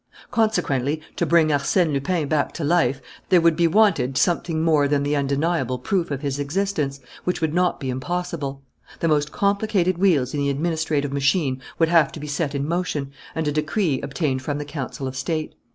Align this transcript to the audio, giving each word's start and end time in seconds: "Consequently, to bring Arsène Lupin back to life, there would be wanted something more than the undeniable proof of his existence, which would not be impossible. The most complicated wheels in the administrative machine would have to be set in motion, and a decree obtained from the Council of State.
"Consequently, 0.31 0.99
to 1.15 1.27
bring 1.27 1.49
Arsène 1.49 1.93
Lupin 1.93 2.27
back 2.27 2.53
to 2.53 2.63
life, 2.63 3.03
there 3.29 3.39
would 3.39 3.55
be 3.55 3.67
wanted 3.67 4.17
something 4.17 4.63
more 4.63 4.87
than 4.87 5.03
the 5.03 5.15
undeniable 5.15 5.77
proof 5.77 6.09
of 6.09 6.21
his 6.21 6.39
existence, 6.39 6.99
which 7.23 7.39
would 7.39 7.53
not 7.53 7.79
be 7.79 7.91
impossible. 7.91 8.63
The 8.99 9.07
most 9.07 9.31
complicated 9.31 9.99
wheels 9.99 10.33
in 10.33 10.39
the 10.39 10.49
administrative 10.49 11.13
machine 11.13 11.61
would 11.77 11.89
have 11.89 12.11
to 12.13 12.19
be 12.19 12.25
set 12.25 12.55
in 12.55 12.67
motion, 12.67 13.11
and 13.35 13.47
a 13.47 13.51
decree 13.51 14.01
obtained 14.01 14.41
from 14.41 14.57
the 14.57 14.65
Council 14.65 15.07
of 15.07 15.15
State. 15.15 15.53